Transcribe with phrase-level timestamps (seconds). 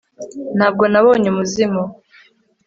[0.57, 1.83] ntabwo nabonye umuzimu